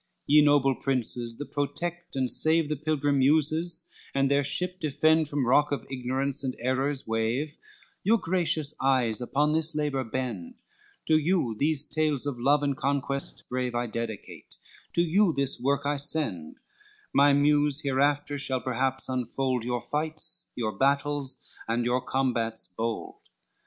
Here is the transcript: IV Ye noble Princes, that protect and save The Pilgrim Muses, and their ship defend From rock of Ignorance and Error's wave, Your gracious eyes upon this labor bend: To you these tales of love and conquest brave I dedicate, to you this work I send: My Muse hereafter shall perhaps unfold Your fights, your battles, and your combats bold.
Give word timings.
IV 0.01 0.23
Ye 0.33 0.41
noble 0.41 0.73
Princes, 0.73 1.35
that 1.37 1.51
protect 1.51 2.15
and 2.15 2.31
save 2.31 2.69
The 2.69 2.75
Pilgrim 2.75 3.19
Muses, 3.19 3.87
and 4.15 4.31
their 4.31 4.43
ship 4.43 4.79
defend 4.79 5.29
From 5.29 5.45
rock 5.45 5.71
of 5.71 5.85
Ignorance 5.91 6.43
and 6.43 6.55
Error's 6.57 7.05
wave, 7.05 7.53
Your 8.03 8.17
gracious 8.17 8.73
eyes 8.81 9.21
upon 9.21 9.51
this 9.51 9.75
labor 9.75 10.03
bend: 10.03 10.55
To 11.05 11.19
you 11.19 11.55
these 11.55 11.85
tales 11.85 12.25
of 12.25 12.39
love 12.39 12.63
and 12.63 12.75
conquest 12.75 13.43
brave 13.47 13.75
I 13.75 13.85
dedicate, 13.85 14.55
to 14.93 15.03
you 15.03 15.33
this 15.33 15.61
work 15.61 15.85
I 15.85 15.97
send: 15.97 16.55
My 17.13 17.31
Muse 17.33 17.81
hereafter 17.81 18.39
shall 18.39 18.61
perhaps 18.61 19.07
unfold 19.07 19.63
Your 19.63 19.81
fights, 19.81 20.51
your 20.55 20.71
battles, 20.71 21.47
and 21.67 21.85
your 21.85 22.01
combats 22.01 22.65
bold. 22.65 23.19